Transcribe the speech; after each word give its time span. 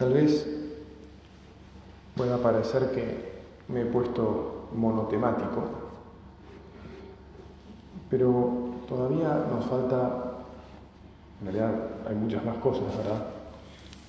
Tal 0.00 0.14
vez 0.14 0.48
pueda 2.16 2.38
parecer 2.38 2.90
que 2.92 3.32
me 3.68 3.82
he 3.82 3.84
puesto 3.84 4.70
monotemático, 4.74 5.62
pero 8.08 8.70
todavía 8.88 9.44
nos 9.50 9.66
falta, 9.66 10.38
en 11.40 11.52
realidad 11.52 11.74
hay 12.08 12.14
muchas 12.14 12.42
más 12.46 12.56
cosas, 12.60 12.96
¿verdad? 12.96 13.26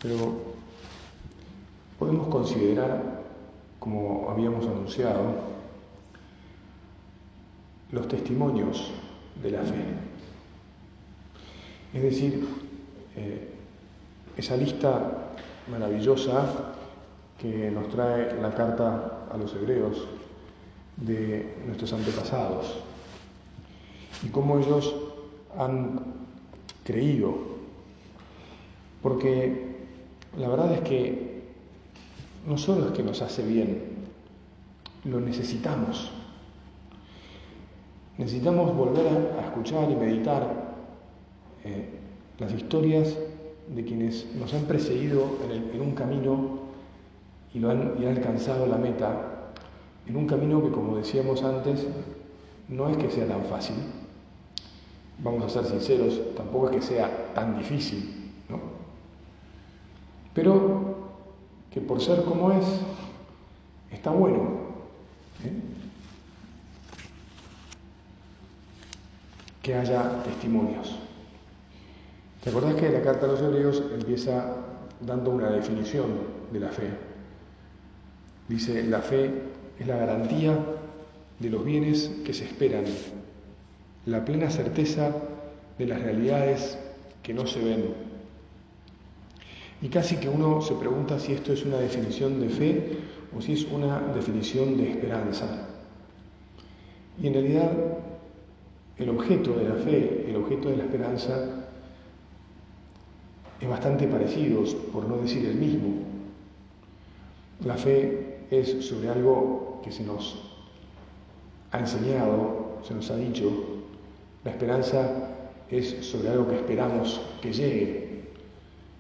Pero 0.01 0.15
podemos 1.99 2.29
considerar, 2.29 3.23
como 3.77 4.29
habíamos 4.29 4.65
anunciado, 4.65 5.23
los 7.91 8.07
testimonios 8.07 8.93
de 9.43 9.51
la 9.51 9.61
fe. 9.63 9.83
Es 11.93 12.01
decir, 12.01 12.47
eh, 13.17 13.53
esa 14.37 14.55
lista 14.55 15.20
maravillosa 15.69 16.73
que 17.39 17.71
nos 17.71 17.89
trae 17.89 18.39
la 18.41 18.53
carta 18.53 19.27
a 19.31 19.37
los 19.37 19.53
hebreos 19.55 20.07
de 20.97 21.55
nuestros 21.65 21.93
antepasados 21.93 22.77
y 24.23 24.29
cómo 24.29 24.59
ellos 24.59 24.93
han 25.57 25.99
creído. 26.83 27.33
Porque 29.01 29.75
la 30.37 30.47
verdad 30.47 30.73
es 30.73 30.81
que 30.81 31.41
no 32.47 32.57
solo 32.57 32.87
es 32.87 32.91
que 32.91 33.03
nos 33.03 33.21
hace 33.21 33.43
bien, 33.43 33.83
lo 35.05 35.19
necesitamos. 35.19 36.11
Necesitamos 38.17 38.75
volver 38.75 39.33
a, 39.39 39.47
escuchar 39.47 39.89
y 39.89 39.95
meditar 39.95 40.75
eh, 41.63 41.89
las 42.37 42.53
historias 42.53 43.17
de 43.75 43.85
quienes 43.85 44.25
nos 44.35 44.53
han 44.53 44.63
precedido 44.63 45.37
en, 45.49 45.81
un 45.81 45.91
camino 45.91 46.59
y, 47.53 47.63
han 47.63 48.07
alcanzado 48.07 48.65
la 48.65 48.77
meta, 48.77 49.53
en 50.07 50.15
un 50.15 50.27
camino 50.27 50.61
que, 50.61 50.71
como 50.71 50.97
decíamos 50.97 51.43
antes, 51.43 51.85
no 52.67 52.89
es 52.89 52.97
que 52.97 53.09
sea 53.09 53.27
tan 53.27 53.43
fácil. 53.45 53.75
Vamos 55.19 55.43
a 55.43 55.49
ser 55.49 55.65
sinceros, 55.65 56.19
tampoco 56.35 56.69
es 56.69 56.75
que 56.77 56.81
sea 56.81 57.33
tan 57.33 57.57
difícil, 57.57 58.31
¿no? 58.49 58.59
Pero 60.33 60.95
que 61.71 61.81
por 61.81 62.01
ser 62.01 62.23
como 62.23 62.51
es, 62.51 62.65
está 63.91 64.11
bueno. 64.11 64.41
¿eh? 65.43 65.53
Que 69.61 69.75
haya 69.75 70.23
testimonios. 70.23 70.97
¿Te 72.43 72.49
acordás 72.49 72.73
que 72.73 72.89
la 72.89 73.03
carta 73.03 73.27
a 73.27 73.29
los 73.29 73.41
hebreos 73.41 73.83
empieza 73.93 74.55
dando 74.99 75.29
una 75.29 75.51
definición 75.51 76.07
de 76.51 76.59
la 76.59 76.69
fe? 76.69 76.89
Dice, 78.47 78.83
la 78.83 78.99
fe 78.99 79.31
es 79.79 79.85
la 79.85 79.97
garantía 79.97 80.57
de 81.39 81.49
los 81.51 81.63
bienes 81.63 82.11
que 82.25 82.33
se 82.33 82.45
esperan, 82.45 82.85
la 84.07 84.25
plena 84.25 84.49
certeza 84.49 85.11
de 85.77 85.85
las 85.85 86.01
realidades 86.01 86.79
que 87.21 87.33
no 87.33 87.45
se 87.45 87.63
ven. 87.63 87.85
Y 89.83 89.89
casi 89.89 90.17
que 90.17 90.27
uno 90.27 90.61
se 90.61 90.73
pregunta 90.73 91.19
si 91.19 91.33
esto 91.33 91.53
es 91.53 91.63
una 91.63 91.77
definición 91.77 92.39
de 92.39 92.49
fe 92.49 92.97
o 93.37 93.41
si 93.41 93.53
es 93.53 93.65
una 93.65 93.99
definición 94.15 94.77
de 94.77 94.89
esperanza. 94.89 95.67
Y 97.21 97.27
en 97.27 97.33
realidad 97.33 97.71
el 98.97 99.09
objeto 99.09 99.53
de 99.53 99.69
la 99.69 99.75
fe, 99.75 100.25
el 100.27 100.35
objeto 100.35 100.69
de 100.69 100.77
la 100.77 100.83
esperanza, 100.83 101.35
es 101.35 101.60
bastante 103.69 104.07
parecido, 104.07 104.63
por 104.91 105.07
no 105.07 105.17
decir 105.17 105.45
el 105.45 105.55
mismo. 105.55 105.89
La 107.63 107.77
fe 107.77 108.39
es 108.49 108.85
sobre 108.85 109.09
algo 109.09 109.79
que 109.83 109.91
se 109.91 110.03
nos 110.03 110.35
ha 111.71 111.79
enseñado, 111.79 112.79
se 112.83 112.93
nos 112.95 113.09
ha 113.11 113.17
dicho. 113.17 113.51
La 114.43 114.51
esperanza 114.51 115.29
es 115.69 116.05
sobre 116.05 116.29
algo 116.29 116.47
que 116.47 116.55
esperamos 116.55 117.21
que 117.41 117.53
llegue. 117.53 118.21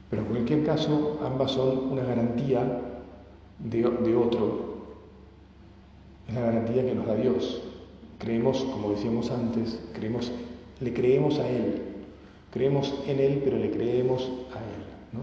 Pero 0.09 0.21
en 0.21 0.27
cualquier 0.27 0.63
caso, 0.63 1.19
ambas 1.25 1.51
son 1.51 1.91
una 1.91 2.03
garantía 2.03 2.81
de, 3.57 3.81
de 3.81 4.15
otro. 4.15 4.71
Es 6.27 6.35
la 6.35 6.41
garantía 6.41 6.85
que 6.85 6.93
nos 6.93 7.07
da 7.07 7.15
Dios. 7.15 7.63
Creemos, 8.19 8.63
como 8.65 8.91
decíamos 8.91 9.31
antes, 9.31 9.79
creemos, 9.93 10.31
le 10.79 10.93
creemos 10.93 11.39
a 11.39 11.49
Él. 11.49 11.81
Creemos 12.51 12.93
en 13.07 13.19
Él, 13.19 13.41
pero 13.43 13.57
le 13.57 13.71
creemos 13.71 14.29
a 14.55 14.59
Él. 14.59 14.83
¿no? 15.13 15.21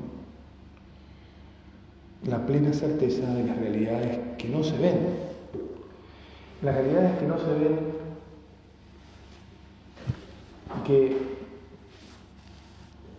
La 2.31 2.45
plena 2.47 2.73
certeza 2.73 3.33
de 3.35 3.45
las 3.45 3.57
realidades 3.57 4.19
que 4.39 4.49
no 4.49 4.63
se 4.63 4.77
ven. 4.79 5.29
Las 6.63 6.75
realidades 6.75 7.19
que 7.19 7.27
no 7.27 7.39
se 7.39 7.53
ven 7.55 7.99
que 10.89 11.17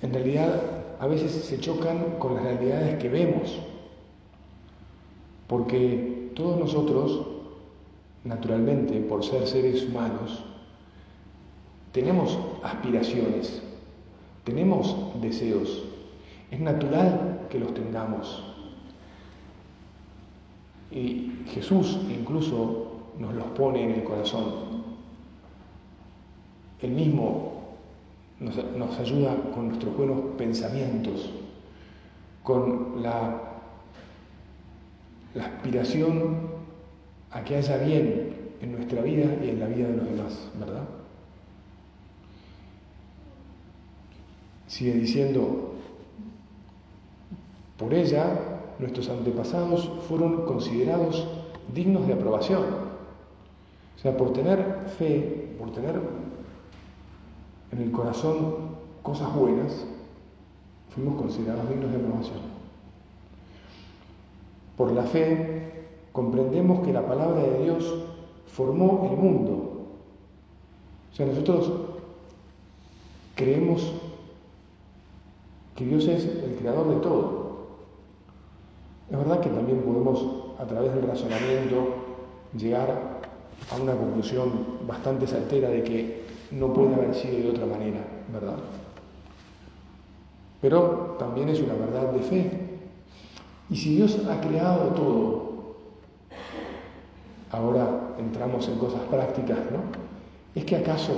en 0.02 0.14
realidad 0.14 0.62
a 1.00 1.08
veces 1.08 1.32
se 1.32 1.60
chocan 1.60 2.18
con 2.20 2.36
las 2.36 2.44
realidades 2.44 2.98
que 3.00 3.10
vemos. 3.10 3.60
Porque 5.48 6.32
todos 6.36 6.60
nosotros, 6.60 7.26
naturalmente, 8.24 9.00
por 9.02 9.24
ser 9.24 9.48
seres 9.48 9.84
humanos, 9.84 10.44
tenemos 11.92 12.38
aspiraciones, 12.64 13.62
tenemos 14.44 14.96
deseos, 15.22 15.79
es 16.52 16.60
natural 16.60 17.48
que 17.50 17.60
los 17.60 17.74
tengamos. 17.74 18.44
Y 20.92 21.44
Jesús 21.48 22.00
incluso 22.10 22.90
nos 23.20 23.34
los 23.34 23.46
pone 23.48 23.84
en 23.84 23.92
el 23.92 24.04
corazón. 24.04 24.80
Él 26.82 26.92
mismo 26.92 27.60
nos, 28.40 29.00
ayuda 29.00 29.36
con 29.54 29.68
nuestros 29.68 29.96
buenos 29.96 30.22
pensamientos, 30.38 31.30
con 32.44 33.04
la, 33.04 33.42
la 35.34 35.46
aspiración 35.46 36.50
a 37.32 37.44
que 37.44 37.58
haya 37.58 37.78
bien 37.78 38.34
en 38.62 38.72
nuestra 38.72 39.02
vida 39.02 39.26
y 39.44 39.50
en 39.50 39.60
la 39.60 39.68
vida 39.68 39.88
de 39.90 39.98
los 39.98 40.10
demás, 40.10 40.50
¿verdad? 40.58 40.84
Sigue 44.68 44.94
diciendo, 44.94 45.69
por 47.80 47.94
ella 47.94 48.26
nuestros 48.78 49.10
antepasados 49.10 49.90
fueron 50.08 50.46
considerados 50.46 51.26
dignos 51.74 52.06
de 52.06 52.14
aprobación. 52.14 52.64
O 53.96 54.02
sea, 54.02 54.16
por 54.16 54.34
tener 54.34 54.88
fe, 54.98 55.56
por 55.58 55.72
tener 55.72 56.00
en 57.72 57.82
el 57.82 57.92
corazón 57.92 58.56
cosas 59.02 59.34
buenas, 59.34 59.86
fuimos 60.94 61.22
considerados 61.22 61.70
dignos 61.70 61.92
de 61.92 61.98
aprobación. 61.98 62.40
Por 64.78 64.92
la 64.92 65.04
fe 65.04 65.88
comprendemos 66.12 66.86
que 66.86 66.94
la 66.94 67.06
palabra 67.06 67.42
de 67.42 67.64
Dios 67.64 67.96
formó 68.48 69.10
el 69.12 69.18
mundo. 69.18 69.88
O 71.12 71.16
sea, 71.16 71.26
nosotros 71.26 71.72
creemos 73.36 73.94
que 75.76 75.86
Dios 75.86 76.08
es 76.08 76.26
el 76.26 76.56
creador 76.60 76.90
de 76.90 77.02
todo. 77.02 77.39
Es 79.10 79.18
verdad 79.18 79.40
que 79.40 79.50
también 79.50 79.82
podemos, 79.82 80.24
a 80.60 80.66
través 80.66 80.94
del 80.94 81.08
razonamiento, 81.08 81.96
llegar 82.56 83.20
a 83.72 83.82
una 83.82 83.94
conclusión 83.94 84.52
bastante 84.88 85.26
certera 85.26 85.70
de 85.70 85.84
que 85.84 86.24
no 86.52 86.74
puede 86.74 86.94
haber 86.94 87.16
sido 87.16 87.40
de 87.40 87.50
otra 87.50 87.66
manera, 87.66 88.00
¿verdad? 88.32 88.58
Pero 90.62 91.16
también 91.18 91.50
es 91.50 91.60
una 91.60 91.74
verdad 91.74 92.12
de 92.12 92.20
fe. 92.20 92.52
Y 93.70 93.76
si 93.76 93.96
Dios 93.96 94.20
ha 94.30 94.42
creado 94.42 94.90
todo, 94.90 95.50
ahora 97.52 98.16
entramos 98.20 98.68
en 98.68 98.78
cosas 98.78 99.02
prácticas, 99.10 99.58
¿no? 99.72 99.80
¿Es 100.54 100.66
que 100.66 100.76
acaso 100.76 101.14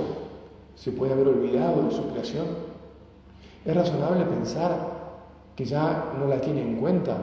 se 0.76 0.92
puede 0.92 1.12
haber 1.12 1.28
olvidado 1.28 1.82
de 1.84 1.90
su 1.90 2.08
creación? 2.08 2.46
Es 3.64 3.74
razonable 3.74 4.24
pensar 4.24 4.92
que 5.56 5.64
ya 5.64 6.12
no 6.18 6.26
la 6.26 6.40
tiene 6.40 6.62
en 6.62 6.76
cuenta 6.76 7.16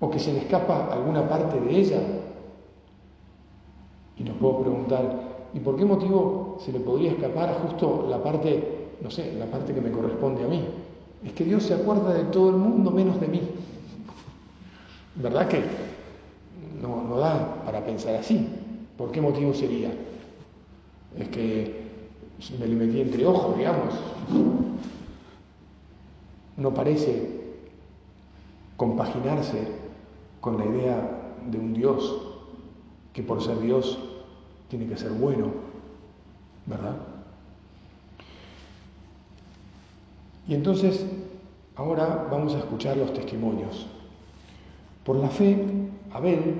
o 0.00 0.10
que 0.10 0.18
se 0.18 0.32
le 0.32 0.40
escapa 0.40 0.92
alguna 0.92 1.28
parte 1.28 1.60
de 1.60 1.78
ella. 1.78 2.00
Y 4.18 4.24
nos 4.24 4.36
puedo 4.36 4.60
preguntar, 4.60 5.48
¿y 5.54 5.60
por 5.60 5.76
qué 5.76 5.84
motivo 5.84 6.58
se 6.60 6.72
le 6.72 6.80
podría 6.80 7.12
escapar 7.12 7.60
justo 7.62 8.06
la 8.08 8.22
parte, 8.22 8.88
no 9.00 9.10
sé, 9.10 9.34
la 9.38 9.46
parte 9.46 9.74
que 9.74 9.80
me 9.80 9.90
corresponde 9.90 10.44
a 10.44 10.48
mí? 10.48 10.64
Es 11.24 11.32
que 11.32 11.44
Dios 11.44 11.62
se 11.62 11.74
acuerda 11.74 12.12
de 12.12 12.24
todo 12.24 12.50
el 12.50 12.56
mundo 12.56 12.90
menos 12.90 13.20
de 13.20 13.28
mí. 13.28 13.42
¿Verdad 15.16 15.48
que 15.48 15.62
no, 16.80 17.02
no 17.02 17.16
da 17.16 17.62
para 17.64 17.84
pensar 17.84 18.16
así? 18.16 18.48
¿Por 18.96 19.10
qué 19.10 19.20
motivo 19.20 19.54
sería? 19.54 19.90
Es 21.18 21.28
que 21.28 21.86
me 22.58 22.66
le 22.66 22.74
metí 22.74 23.00
entre 23.00 23.24
ojos, 23.26 23.56
digamos. 23.56 23.94
No 26.56 26.72
parece 26.72 27.36
compaginarse 28.76 29.85
con 30.40 30.58
la 30.58 30.66
idea 30.66 31.34
de 31.50 31.58
un 31.58 31.74
Dios 31.74 32.22
que 33.12 33.22
por 33.22 33.42
ser 33.42 33.58
Dios 33.60 33.98
tiene 34.68 34.86
que 34.86 34.96
ser 34.96 35.10
bueno, 35.12 35.46
¿verdad? 36.66 36.96
Y 40.48 40.54
entonces, 40.54 41.04
ahora 41.74 42.28
vamos 42.30 42.54
a 42.54 42.58
escuchar 42.58 42.96
los 42.96 43.12
testimonios. 43.12 43.86
Por 45.04 45.16
la 45.16 45.28
fe, 45.28 45.64
Abel 46.12 46.54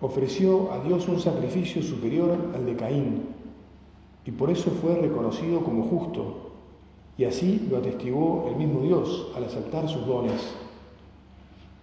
ofreció 0.00 0.72
a 0.72 0.80
Dios 0.80 1.08
un 1.08 1.20
sacrificio 1.20 1.82
superior 1.82 2.36
al 2.54 2.66
de 2.66 2.76
Caín, 2.76 3.22
y 4.24 4.32
por 4.32 4.50
eso 4.50 4.70
fue 4.70 4.96
reconocido 4.96 5.62
como 5.62 5.84
justo, 5.84 6.50
y 7.16 7.24
así 7.24 7.66
lo 7.70 7.78
atestiguó 7.78 8.48
el 8.48 8.56
mismo 8.56 8.80
Dios 8.80 9.28
al 9.36 9.44
aceptar 9.44 9.88
sus 9.88 10.04
dones. 10.06 10.54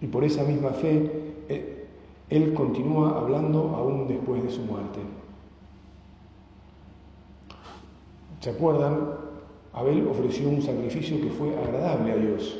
Y 0.00 0.06
por 0.06 0.24
esa 0.24 0.44
misma 0.44 0.70
fe, 0.70 1.34
eh, 1.48 1.86
Él 2.30 2.54
continúa 2.54 3.18
hablando 3.18 3.74
aún 3.76 4.08
después 4.08 4.42
de 4.42 4.50
su 4.50 4.62
muerte. 4.62 5.00
¿Se 8.40 8.50
acuerdan? 8.50 9.14
Abel 9.72 10.06
ofreció 10.06 10.48
un 10.48 10.62
sacrificio 10.62 11.20
que 11.20 11.30
fue 11.30 11.56
agradable 11.56 12.12
a 12.12 12.16
Dios. 12.16 12.58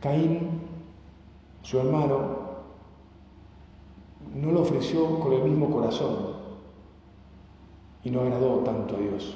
Caín, 0.00 0.60
su 1.62 1.78
hermano, 1.78 2.42
no 4.34 4.52
lo 4.52 4.62
ofreció 4.62 5.20
con 5.20 5.32
el 5.32 5.44
mismo 5.44 5.70
corazón 5.70 6.34
y 8.04 8.10
no 8.10 8.20
agradó 8.20 8.58
tanto 8.58 8.96
a 8.96 8.98
Dios. 8.98 9.34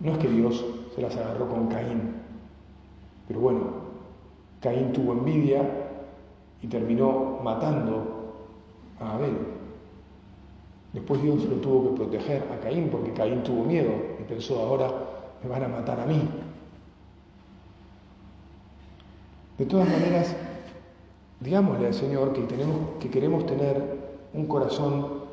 No 0.00 0.12
es 0.12 0.18
que 0.18 0.28
Dios 0.28 0.64
se 0.94 1.02
las 1.02 1.16
agarró 1.16 1.48
con 1.48 1.68
Caín, 1.68 2.14
pero 3.28 3.40
bueno, 3.40 3.83
Caín 4.64 4.94
tuvo 4.94 5.12
envidia 5.12 5.60
y 6.62 6.66
terminó 6.68 7.38
matando 7.44 8.32
a 8.98 9.16
Abel. 9.16 9.36
Después 10.94 11.20
Dios 11.20 11.44
lo 11.44 11.56
tuvo 11.56 11.90
que 11.90 11.96
proteger 11.96 12.44
a 12.50 12.58
Caín 12.60 12.88
porque 12.88 13.12
Caín 13.12 13.42
tuvo 13.42 13.62
miedo 13.64 13.90
y 14.18 14.22
pensó, 14.22 14.58
ahora 14.60 14.90
me 15.42 15.50
van 15.50 15.64
a 15.64 15.68
matar 15.68 16.00
a 16.00 16.06
mí. 16.06 16.26
De 19.58 19.66
todas 19.66 19.86
maneras, 19.86 20.34
digámosle 21.40 21.88
al 21.88 21.94
Señor 21.94 22.32
que, 22.32 22.40
tenemos, 22.44 22.78
que 22.98 23.10
queremos 23.10 23.44
tener 23.44 23.82
un 24.32 24.46
corazón 24.46 25.24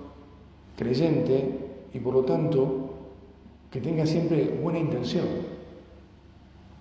creyente 0.75 1.69
y 1.93 1.99
por 1.99 2.15
lo 2.15 2.23
tanto 2.23 2.89
que 3.71 3.79
tenga 3.79 4.05
siempre 4.05 4.59
buena 4.61 4.79
intención, 4.79 5.25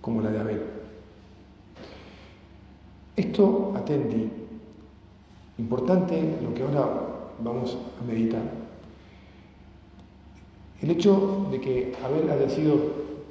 como 0.01 0.21
la 0.21 0.31
de 0.31 0.39
Abel. 0.41 0.70
Esto, 3.15 3.73
atenti, 3.75 4.29
importante 5.57 6.37
lo 6.41 6.53
que 6.53 6.63
ahora 6.63 6.89
vamos 7.43 7.77
a 7.99 8.05
meditar. 8.05 8.41
El 10.81 10.91
hecho 10.91 11.47
de 11.51 11.59
que 11.59 11.93
Abel 12.03 12.29
haya 12.29 12.49
sido, 12.49 12.75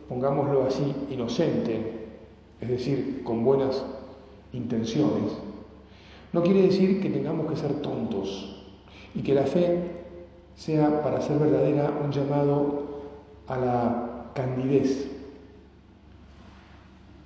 pongámoslo 0.09 0.65
así, 0.65 0.95
inocente, 1.11 2.09
es 2.61 2.69
decir, 2.69 3.23
con 3.25 3.43
buenas 3.45 3.83
intenciones, 4.53 5.33
no 6.33 6.43
quiere 6.43 6.63
decir 6.63 7.01
que 7.01 7.11
tengamos 7.11 7.51
que 7.51 7.57
ser 7.57 7.73
tontos 7.81 8.63
y 9.15 9.23
que 9.23 9.35
la 9.35 9.45
fe 9.45 9.81
sea, 10.57 11.03
para 11.03 11.21
ser 11.21 11.39
verdadera, 11.39 11.91
un 12.05 12.13
llamado 12.13 12.85
a 13.49 13.57
la 13.57 14.31
candidez. 14.35 15.11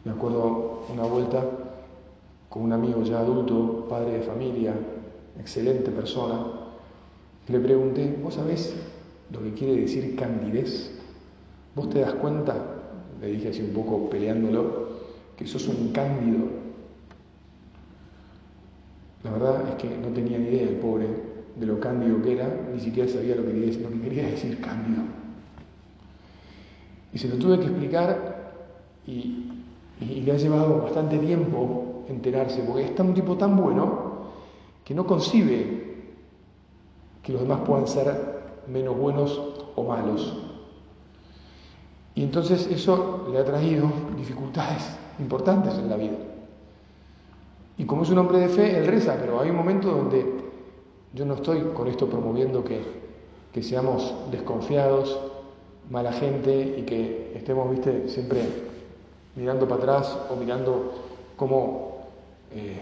Me 0.04 0.12
acuerdo 0.12 0.84
una 0.92 1.02
vuelta 1.02 1.44
con 2.54 2.62
un 2.62 2.72
amigo 2.72 3.02
ya 3.02 3.18
adulto, 3.18 3.84
padre 3.88 4.12
de 4.12 4.20
familia, 4.20 4.74
excelente 5.40 5.90
persona, 5.90 6.36
le 7.48 7.58
pregunté, 7.58 8.16
¿vos 8.22 8.34
sabés 8.34 8.72
lo 9.32 9.42
que 9.42 9.54
quiere 9.54 9.80
decir 9.80 10.14
candidez. 10.14 10.92
¿Vos 11.74 11.90
te 11.90 11.98
das 11.98 12.14
cuenta, 12.14 12.54
le 13.20 13.26
dije 13.26 13.48
así 13.48 13.60
un 13.60 13.70
poco 13.70 14.08
peleándolo, 14.08 14.84
que 15.36 15.48
sos 15.48 15.66
un 15.66 15.90
cándido? 15.90 16.44
La 19.24 19.32
verdad 19.32 19.70
es 19.70 19.74
que 19.74 19.88
no 19.98 20.14
tenía 20.14 20.38
ni 20.38 20.46
idea 20.50 20.62
el 20.62 20.76
pobre 20.76 21.08
de 21.58 21.66
lo 21.66 21.80
cándido 21.80 22.22
que 22.22 22.34
era, 22.34 22.68
ni 22.72 22.78
siquiera 22.78 23.10
sabía 23.10 23.34
lo 23.34 23.44
que 23.46 23.50
quería, 23.50 23.80
lo 23.80 23.90
que 23.90 24.00
quería 24.00 24.26
decir 24.28 24.60
cándido. 24.60 25.02
Y 27.12 27.18
se 27.18 27.26
lo 27.26 27.36
tuve 27.36 27.58
que 27.58 27.66
explicar 27.66 28.52
y, 29.08 29.50
y 30.00 30.20
le 30.20 30.30
ha 30.30 30.36
llevado 30.36 30.82
bastante 30.82 31.18
tiempo 31.18 31.93
enterarse, 32.08 32.62
porque 32.62 32.84
es 32.84 33.00
un 33.00 33.14
tipo 33.14 33.36
tan 33.36 33.56
bueno 33.56 34.14
que 34.84 34.94
no 34.94 35.06
concibe 35.06 35.84
que 37.22 37.32
los 37.32 37.40
demás 37.40 37.60
puedan 37.66 37.86
ser 37.86 38.42
menos 38.68 38.96
buenos 38.96 39.40
o 39.76 39.82
malos. 39.84 40.36
Y 42.14 42.22
entonces 42.22 42.68
eso 42.70 43.26
le 43.32 43.38
ha 43.38 43.44
traído 43.44 43.90
dificultades 44.16 44.96
importantes 45.18 45.74
en 45.74 45.88
la 45.88 45.96
vida. 45.96 46.16
Y 47.76 47.84
como 47.86 48.02
es 48.02 48.10
un 48.10 48.18
hombre 48.18 48.38
de 48.38 48.48
fe, 48.48 48.76
él 48.78 48.86
reza, 48.86 49.16
pero 49.20 49.40
hay 49.40 49.50
un 49.50 49.56
momento 49.56 49.90
donde 49.90 50.24
yo 51.12 51.24
no 51.24 51.34
estoy 51.34 51.60
con 51.74 51.88
esto 51.88 52.08
promoviendo 52.08 52.62
que, 52.62 52.82
que 53.52 53.62
seamos 53.62 54.14
desconfiados, 54.30 55.18
mala 55.90 56.12
gente 56.12 56.76
y 56.78 56.82
que 56.82 57.32
estemos, 57.34 57.70
viste, 57.70 58.08
siempre 58.08 58.42
mirando 59.36 59.66
para 59.66 59.80
atrás 59.80 60.18
o 60.30 60.36
mirando 60.36 60.92
cómo, 61.36 61.83
eh, 62.54 62.80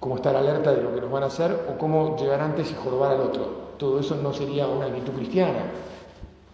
cómo 0.00 0.16
estar 0.16 0.34
alerta 0.34 0.72
de 0.72 0.82
lo 0.82 0.94
que 0.94 1.00
nos 1.00 1.10
van 1.10 1.22
a 1.22 1.26
hacer 1.26 1.66
o 1.68 1.78
cómo 1.78 2.16
llegar 2.16 2.40
antes 2.40 2.70
y 2.70 2.74
jorobar 2.74 3.12
al 3.12 3.20
otro 3.20 3.68
todo 3.78 4.00
eso 4.00 4.16
no 4.16 4.34
sería 4.34 4.66
una 4.66 4.86
actitud 4.86 5.12
cristiana, 5.14 5.70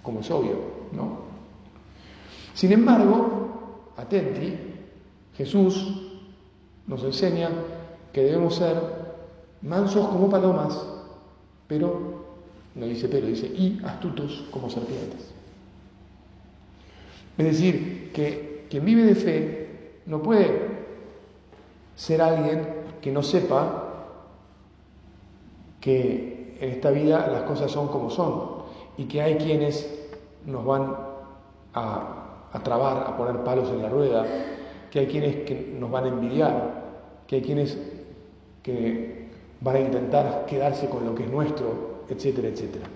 como 0.03 0.21
es 0.21 0.31
obvio, 0.31 0.59
¿no? 0.93 1.25
Sin 2.53 2.71
embargo, 2.71 3.93
atenti, 3.97 4.57
Jesús 5.35 6.03
nos 6.87 7.03
enseña 7.03 7.51
que 8.13 8.23
debemos 8.23 8.57
ser 8.57 8.77
mansos 9.63 10.07
como 10.09 10.31
palomas, 10.31 10.87
pero, 11.67 12.25
no 12.75 12.87
dice 12.87 13.09
pero, 13.09 13.27
dice 13.27 13.47
y 13.47 13.81
astutos 13.85 14.45
como 14.51 14.71
serpientes. 14.71 15.33
Es 17.37 17.45
decir, 17.45 18.13
que 18.13 18.67
quien 18.71 18.85
vive 18.85 19.03
de 19.03 19.15
fe 19.17 20.01
no 20.07 20.23
puede 20.23 20.64
ser 21.95 22.23
alguien 22.23 22.67
que 23.01 23.13
no 23.13 23.23
sepa 23.23 23.85
que 25.81 26.57
en 26.61 26.71
esta 26.71 26.91
vida 26.91 27.29
las 27.29 27.43
cosas 27.43 27.71
son 27.71 27.89
como 27.89 28.11
son 28.11 28.65
y 28.97 29.05
que 29.05 29.21
hay 29.21 29.37
quienes 29.37 30.09
nos 30.47 30.65
van 30.65 30.97
a, 31.75 32.49
a 32.53 32.63
trabar, 32.63 33.05
a 33.07 33.17
poner 33.17 33.43
palos 33.45 33.69
en 33.71 33.83
la 33.83 33.89
rueda, 33.89 34.25
que 34.91 35.01
hay 35.01 35.07
quienes 35.07 35.37
que 35.45 35.75
nos 35.79 35.91
van 35.91 36.05
a 36.05 36.09
envidiar, 36.09 36.85
que 37.27 37.37
hay 37.37 37.43
quienes 37.43 37.77
que 38.63 39.29
van 39.61 39.77
a 39.77 39.81
intentar 39.81 40.47
quedarse 40.47 40.89
con 40.89 41.05
lo 41.05 41.15
que 41.15 41.25
es 41.25 41.31
nuestro, 41.31 42.05
etcétera, 42.09 42.49
etcétera. 42.49 42.87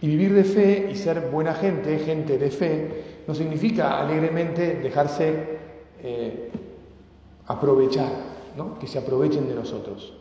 Y 0.00 0.06
vivir 0.06 0.34
de 0.34 0.44
fe 0.44 0.88
y 0.92 0.96
ser 0.96 1.28
buena 1.30 1.54
gente, 1.54 1.98
gente 1.98 2.38
de 2.38 2.50
fe, 2.50 3.04
no 3.26 3.34
significa 3.34 4.00
alegremente 4.00 4.76
dejarse 4.76 5.58
eh, 6.02 6.50
aprovechar, 7.48 8.10
¿no? 8.56 8.78
que 8.78 8.86
se 8.86 8.98
aprovechen 8.98 9.48
de 9.48 9.54
nosotros. 9.54 10.12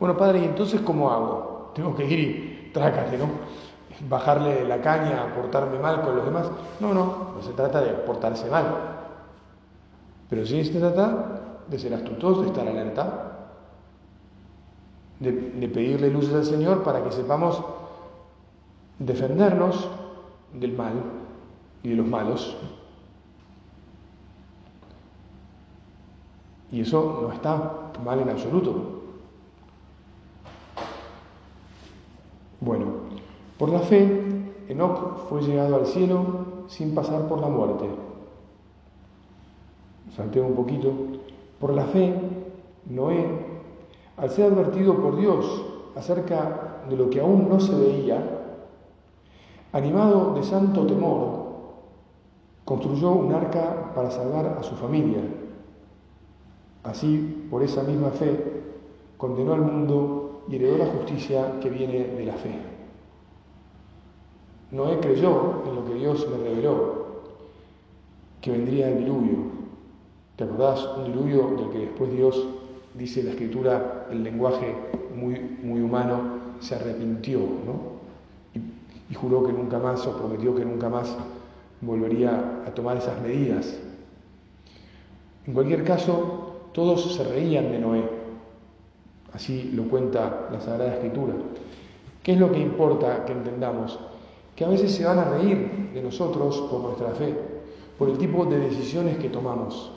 Bueno, 0.00 0.16
Padre, 0.16 0.40
¿y 0.40 0.44
entonces 0.44 0.80
cómo 0.80 1.10
hago? 1.10 1.58
tengo 1.74 1.94
que 1.94 2.04
ir 2.04 2.18
y 2.18 2.70
trácate, 2.72 3.16
¿no? 3.16 3.26
Bajarle 4.08 4.66
la 4.66 4.80
caña, 4.80 5.32
portarme 5.34 5.78
mal 5.78 6.02
con 6.02 6.16
los 6.16 6.24
demás. 6.24 6.50
No, 6.80 6.92
no, 6.92 7.32
no 7.36 7.42
se 7.42 7.52
trata 7.52 7.80
de 7.80 7.92
portarse 7.92 8.50
mal. 8.50 8.66
Pero 10.28 10.44
sí 10.44 10.64
se 10.64 10.78
trata 10.78 11.60
de 11.68 11.78
ser 11.78 11.94
astutos, 11.94 12.42
de 12.42 12.48
estar 12.48 12.66
alerta, 12.66 13.52
de, 15.20 15.32
de 15.32 15.68
pedirle 15.68 16.10
luces 16.10 16.34
al 16.34 16.44
Señor 16.44 16.82
para 16.82 17.02
que 17.02 17.12
sepamos 17.12 17.62
defendernos 18.98 19.88
del 20.52 20.72
mal 20.72 20.94
y 21.82 21.90
de 21.90 21.96
los 21.96 22.06
malos. 22.06 22.56
Y 26.70 26.82
eso 26.82 27.20
no 27.22 27.32
está 27.32 27.92
mal 28.04 28.20
en 28.20 28.30
absoluto. 28.30 28.98
Bueno, 32.60 32.86
por 33.58 33.70
la 33.70 33.80
fe, 33.80 34.44
Enoch 34.68 35.28
fue 35.28 35.42
llegado 35.42 35.76
al 35.76 35.86
cielo 35.86 36.24
sin 36.68 36.94
pasar 36.94 37.26
por 37.28 37.40
la 37.40 37.48
muerte. 37.48 37.88
Salteo 40.14 40.46
un 40.46 40.54
poquito. 40.54 40.92
Por 41.60 41.72
la 41.72 41.84
fe, 41.84 42.14
Noé, 42.86 43.26
al 44.16 44.30
ser 44.30 44.52
advertido 44.52 44.96
por 44.96 45.16
Dios 45.16 45.64
acerca 45.96 46.82
de 46.88 46.96
lo 46.96 47.10
que 47.10 47.20
aún 47.20 47.48
no 47.48 47.60
se 47.60 47.74
veía, 47.74 48.22
animado 49.72 50.34
de 50.34 50.42
santo 50.42 50.86
temor, 50.86 51.46
construyó 52.64 53.10
un 53.10 53.32
arca 53.32 53.92
para 53.94 54.10
salvar 54.10 54.56
a 54.58 54.62
su 54.62 54.74
familia. 54.76 55.20
Así, 56.84 57.46
por 57.50 57.62
esa 57.62 57.82
misma 57.82 58.10
fe, 58.10 58.62
condenó 59.16 59.54
al 59.54 59.62
mundo 59.62 60.44
y 60.48 60.56
heredó 60.56 60.78
la 60.78 60.86
justicia 60.86 61.58
que 61.60 61.70
viene 61.70 62.04
de 62.04 62.24
la 62.24 62.34
fe. 62.34 62.52
Noé 64.70 64.98
creyó 65.00 65.64
en 65.66 65.74
lo 65.74 65.84
que 65.86 65.94
Dios 65.94 66.26
le 66.30 66.36
reveló, 66.36 67.06
que 68.40 68.50
vendría 68.52 68.88
el 68.88 68.98
diluvio. 68.98 69.36
¿Te 70.36 70.44
acordás? 70.44 70.86
Un 70.96 71.04
diluvio 71.04 71.56
del 71.56 71.70
que 71.70 71.78
después 71.78 72.12
Dios, 72.12 72.46
dice 72.94 73.22
la 73.22 73.30
escritura, 73.30 74.06
el 74.10 74.22
lenguaje 74.22 74.74
muy, 75.14 75.58
muy 75.62 75.80
humano, 75.80 76.38
se 76.60 76.74
arrepintió, 76.74 77.38
¿no? 77.38 77.98
Y, 78.54 79.12
y 79.12 79.14
juró 79.14 79.44
que 79.44 79.52
nunca 79.52 79.78
más, 79.78 80.06
o 80.06 80.16
prometió 80.16 80.54
que 80.54 80.64
nunca 80.64 80.88
más 80.88 81.16
volvería 81.80 82.62
a 82.66 82.70
tomar 82.74 82.96
esas 82.96 83.20
medidas. 83.20 83.78
En 85.46 85.54
cualquier 85.54 85.84
caso, 85.84 86.47
todos 86.78 87.12
se 87.12 87.24
reían 87.24 87.72
de 87.72 87.80
Noé. 87.80 88.08
Así 89.32 89.72
lo 89.74 89.88
cuenta 89.88 90.48
la 90.52 90.60
Sagrada 90.60 90.94
Escritura. 90.94 91.34
¿Qué 92.22 92.34
es 92.34 92.38
lo 92.38 92.52
que 92.52 92.60
importa 92.60 93.24
que 93.24 93.32
entendamos? 93.32 93.98
Que 94.54 94.64
a 94.64 94.68
veces 94.68 94.94
se 94.94 95.04
van 95.04 95.18
a 95.18 95.24
reír 95.24 95.90
de 95.92 96.00
nosotros 96.00 96.56
por 96.70 96.82
nuestra 96.82 97.10
fe, 97.16 97.34
por 97.98 98.08
el 98.08 98.16
tipo 98.16 98.44
de 98.44 98.60
decisiones 98.60 99.18
que 99.18 99.28
tomamos. 99.28 99.90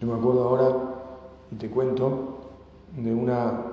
Yo 0.00 0.06
me 0.06 0.14
acuerdo 0.14 0.44
ahora, 0.44 0.76
y 1.50 1.56
te 1.56 1.68
cuento, 1.68 2.38
de 2.96 3.12
una 3.12 3.64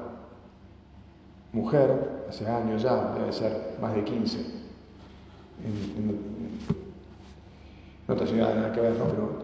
mujer, 1.51 2.25
hace 2.27 2.47
años 2.47 2.81
ya, 2.81 3.13
debe 3.13 3.31
ser 3.31 3.77
más 3.79 3.93
de 3.93 4.03
15, 4.03 4.39
en, 4.39 6.03
en, 6.03 6.09
en 8.07 8.11
otra 8.11 8.25
ciudad, 8.25 8.55
nada 8.55 8.73
que 8.73 8.81
ver, 8.81 8.93
¿no? 8.93 9.05
pero 9.05 9.42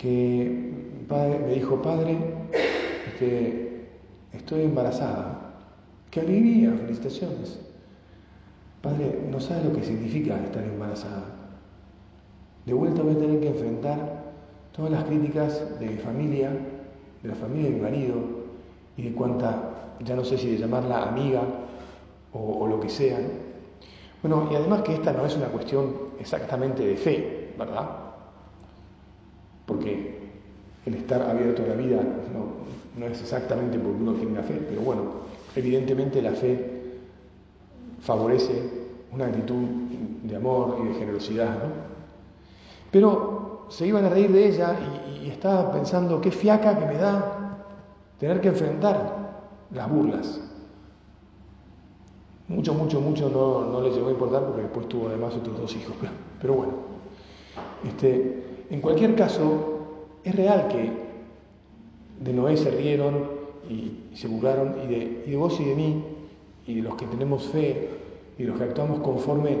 que 0.00 0.70
me 1.10 1.54
dijo, 1.54 1.82
padre, 1.82 2.16
este, 3.06 3.88
estoy 4.32 4.62
embarazada. 4.62 5.56
¡Qué 6.10 6.20
alegría! 6.20 6.72
Felicitaciones. 6.72 7.58
Padre, 8.80 9.26
no 9.30 9.38
sabe 9.40 9.64
lo 9.64 9.72
que 9.74 9.84
significa 9.84 10.40
estar 10.42 10.64
embarazada. 10.64 11.24
De 12.64 12.72
vuelta 12.72 13.02
voy 13.02 13.12
a 13.12 13.18
tener 13.18 13.40
que 13.40 13.48
enfrentar 13.48 14.32
todas 14.72 14.90
las 14.90 15.04
críticas 15.04 15.78
de 15.78 15.86
mi 15.86 15.96
familia, 15.98 16.50
de 17.22 17.28
la 17.28 17.34
familia 17.34 17.68
de 17.68 17.76
mi 17.76 17.82
marido 17.82 18.14
y 18.96 19.02
de 19.02 19.12
cuanta, 19.12 19.96
ya 20.02 20.16
no 20.16 20.24
sé 20.24 20.38
si 20.38 20.52
de 20.52 20.58
llamarla 20.58 21.02
amiga 21.02 21.42
o, 22.32 22.60
o 22.60 22.66
lo 22.66 22.80
que 22.80 22.88
sea. 22.88 23.18
Bueno, 24.22 24.48
y 24.50 24.54
además 24.54 24.80
que 24.80 24.94
esta 24.94 25.12
no 25.12 25.26
es 25.26 25.36
una 25.36 25.48
cuestión 25.48 25.94
exactamente 26.18 26.86
de 26.86 26.96
fe, 26.96 27.52
¿verdad? 27.58 27.99
Estar 30.94 31.22
abierto 31.22 31.62
a 31.62 31.66
la 31.66 31.74
vida 31.74 31.96
no, 31.96 32.98
no 32.98 33.06
es 33.06 33.20
exactamente 33.20 33.78
porque 33.78 34.02
uno 34.02 34.12
tiene 34.14 34.32
una 34.32 34.42
fe, 34.42 34.60
pero 34.68 34.82
bueno, 34.82 35.02
evidentemente 35.54 36.22
la 36.22 36.32
fe 36.32 36.80
favorece 38.00 38.62
una 39.12 39.26
actitud 39.26 39.62
de 40.22 40.36
amor 40.36 40.78
y 40.82 40.88
de 40.88 40.94
generosidad, 40.94 41.50
¿no? 41.50 41.90
Pero 42.90 43.66
se 43.68 43.86
iban 43.86 44.04
a 44.04 44.08
reír 44.08 44.32
de 44.32 44.48
ella 44.48 44.76
y, 45.06 45.26
y, 45.26 45.30
estaba 45.30 45.72
pensando 45.72 46.20
qué 46.20 46.30
fiaca 46.30 46.78
que 46.78 46.86
me 46.86 46.96
da 46.96 47.66
tener 48.18 48.40
que 48.40 48.48
enfrentar 48.48 49.20
las 49.72 49.88
burlas. 49.88 50.40
Mucho, 52.48 52.74
mucho, 52.74 53.00
mucho 53.00 53.28
no, 53.28 53.70
no 53.70 53.80
le 53.80 53.90
llegó 53.90 54.08
a 54.08 54.10
importar 54.10 54.44
porque 54.44 54.62
después 54.62 54.88
tuvo 54.88 55.06
además 55.06 55.34
otros 55.36 55.56
dos 55.56 55.76
hijos, 55.76 55.94
pero, 56.00 56.12
pero 56.40 56.54
bueno. 56.54 56.72
Este, 57.86 58.66
en 58.70 58.80
cualquier 58.80 59.14
caso, 59.14 59.79
es 60.24 60.34
real 60.34 60.68
que 60.68 60.90
de 62.20 62.32
Noé 62.32 62.56
se 62.56 62.70
rieron 62.70 63.40
y, 63.68 64.16
se 64.16 64.28
burlaron 64.28 64.76
y 64.84 64.86
de, 64.88 65.22
y 65.26 65.30
de 65.30 65.36
vos 65.36 65.58
y 65.60 65.64
de 65.64 65.74
mí 65.74 66.04
y 66.66 66.74
de 66.74 66.82
los 66.82 66.94
que 66.94 67.06
tenemos 67.06 67.44
fe 67.44 67.88
y 68.38 68.42
de 68.42 68.48
los 68.48 68.58
que 68.58 68.64
actuamos 68.64 69.00
conforme 69.00 69.58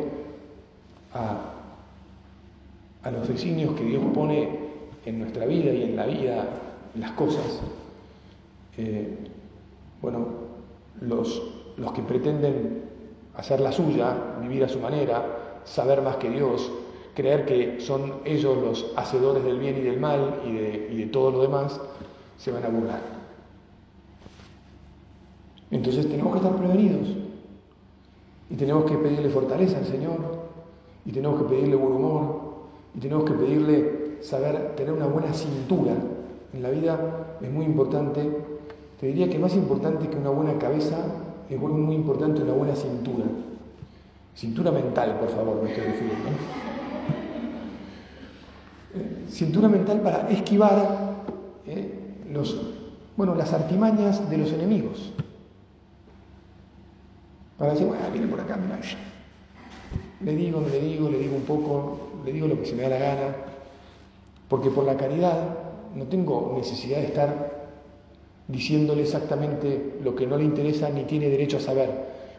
a, 1.14 1.38
a 3.02 3.10
los 3.10 3.28
designios 3.28 3.74
que 3.74 3.84
Dios 3.84 4.02
pone 4.14 4.48
en 5.06 5.18
nuestra 5.18 5.46
vida 5.46 5.72
y 5.72 5.82
en 5.82 5.96
la 5.96 6.06
vida, 6.06 6.48
en 6.94 7.00
las 7.00 7.12
cosas. 7.12 7.60
Eh, 8.76 9.16
bueno, 10.02 10.26
los, 11.00 11.42
los 11.76 11.92
que 11.92 12.02
pretenden 12.02 12.84
hacer 13.36 13.60
la 13.60 13.72
suya, 13.72 14.16
vivir 14.40 14.64
a 14.64 14.68
su 14.68 14.80
manera, 14.80 15.24
saber 15.64 16.02
más 16.02 16.16
que 16.16 16.30
Dios, 16.30 16.70
creer 17.14 17.44
que 17.44 17.80
son 17.80 18.14
ellos 18.24 18.56
los 18.58 18.92
hacedores 18.96 19.44
del 19.44 19.58
bien 19.58 19.78
y 19.78 19.80
del 19.82 20.00
mal 20.00 20.42
y 20.46 20.52
de, 20.96 21.06
todo 21.12 21.30
lo 21.30 21.42
demás, 21.42 21.80
se 22.38 22.52
van 22.52 22.64
a 22.64 22.68
burlar. 22.68 23.00
Entonces 25.70 26.08
tenemos 26.08 26.32
que 26.32 26.38
estar 26.38 26.56
prevenidos 26.56 27.08
y 28.48 28.54
tenemos 28.54 28.84
que 28.84 28.96
pedirle 28.96 29.28
fortaleza 29.28 29.78
al 29.78 29.86
Señor 29.86 30.18
y 31.04 31.12
tenemos 31.12 31.40
que 31.42 31.48
pedirle 31.48 31.76
buen 31.76 31.92
humor 31.92 32.40
y 32.94 33.00
tenemos 33.00 33.24
que 33.24 33.32
pedirle 33.32 34.18
saber 34.20 34.74
tener 34.76 34.92
una 34.92 35.06
buena 35.06 35.32
cintura. 35.32 35.94
En 36.52 36.62
la 36.62 36.70
vida 36.70 37.36
es 37.40 37.50
muy 37.50 37.64
importante, 37.64 38.28
te 38.98 39.06
diría 39.06 39.30
que 39.30 39.38
más 39.38 39.54
importante 39.54 40.08
que 40.08 40.16
una 40.16 40.30
buena 40.30 40.58
cabeza 40.58 40.98
es 41.48 41.58
muy 41.58 41.94
importante 41.94 42.42
una 42.42 42.52
buena 42.52 42.74
cintura. 42.74 43.24
Cintura 44.34 44.70
mental, 44.70 45.18
por 45.18 45.28
favor, 45.28 45.62
me 45.62 45.70
estoy 45.70 45.84
refiriendo. 45.84 46.28
Cintura 49.28 49.68
mental 49.68 50.00
para 50.00 50.28
esquivar 50.30 51.14
eh, 51.66 52.24
los, 52.32 52.60
bueno, 53.16 53.34
las 53.34 53.52
artimañas 53.52 54.28
de 54.28 54.38
los 54.38 54.52
enemigos. 54.52 55.12
Para 57.56 57.72
decir, 57.72 57.86
bueno, 57.86 58.02
viene 58.12 58.26
por 58.26 58.40
acá, 58.40 58.56
mira. 58.56 58.80
Le 60.24 60.34
digo, 60.34 60.60
le 60.60 60.80
digo, 60.80 61.08
le 61.08 61.18
digo 61.18 61.36
un 61.36 61.42
poco, 61.42 61.98
le 62.24 62.32
digo 62.32 62.48
lo 62.48 62.58
que 62.58 62.66
se 62.66 62.74
me 62.74 62.82
da 62.82 62.88
la 62.88 62.98
gana, 62.98 63.36
porque 64.48 64.70
por 64.70 64.84
la 64.84 64.96
caridad 64.96 65.56
no 65.94 66.04
tengo 66.04 66.54
necesidad 66.56 66.98
de 66.98 67.06
estar 67.06 67.60
diciéndole 68.48 69.02
exactamente 69.02 69.98
lo 70.02 70.14
que 70.16 70.26
no 70.26 70.36
le 70.36 70.44
interesa 70.44 70.90
ni 70.90 71.04
tiene 71.04 71.28
derecho 71.28 71.58
a 71.58 71.60
saber. 71.60 71.90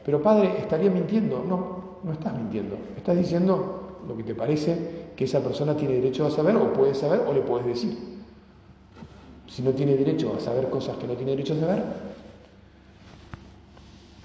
Pero 0.03 0.21
padre, 0.21 0.57
¿estaría 0.59 0.89
mintiendo? 0.89 1.43
No, 1.47 1.99
no 2.03 2.11
estás 2.11 2.35
mintiendo. 2.35 2.77
Estás 2.97 3.17
diciendo 3.17 3.99
lo 4.07 4.17
que 4.17 4.23
te 4.23 4.35
parece 4.35 5.10
que 5.15 5.25
esa 5.25 5.41
persona 5.41 5.75
tiene 5.75 5.95
derecho 5.95 6.25
a 6.25 6.31
saber 6.31 6.55
o 6.55 6.73
puede 6.73 6.93
saber 6.95 7.21
o 7.27 7.33
le 7.33 7.41
puedes 7.41 7.65
decir. 7.65 7.97
Si 9.47 9.61
no 9.61 9.71
tiene 9.71 9.95
derecho 9.95 10.33
a 10.35 10.39
saber 10.39 10.69
cosas 10.69 10.97
que 10.97 11.07
no 11.07 11.13
tiene 11.13 11.31
derecho 11.31 11.53
a 11.53 11.59
saber, 11.59 11.83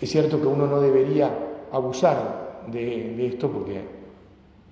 es 0.01 0.11
cierto 0.11 0.41
que 0.41 0.47
uno 0.47 0.67
no 0.67 0.81
debería 0.81 1.31
abusar 1.73 2.63
de, 2.71 3.27
esto 3.27 3.51
porque 3.51 3.81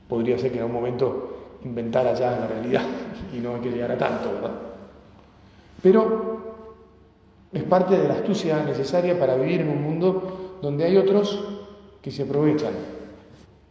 podría 0.09 0.39
ser 0.39 0.53
que 0.53 0.59
en 0.59 0.65
un 0.65 0.73
momento 0.73 1.59
inventara 1.65 2.15
ya 2.15 2.31
la 2.33 2.47
realidad 2.47 2.83
y 3.37 3.39
no 3.39 3.55
hay 3.55 3.61
que 3.61 3.71
llegar 3.71 3.93
a 3.93 3.99
tanto, 3.99 4.33
¿verdad? 4.33 4.53
Pero 5.83 6.35
es 7.53 7.63
parte 7.65 7.97
de 7.97 8.09
la 8.09 8.15
astucia 8.15 8.63
necesaria 8.65 9.19
para 9.19 9.37
vivir 9.37 9.63
en 9.63 9.71
un 9.71 9.83
mundo 9.83 10.59
donde 10.63 10.85
hay 10.85 10.97
otros 10.97 11.43
que 12.01 12.11
se 12.11 12.23
aprovechan 12.23 12.94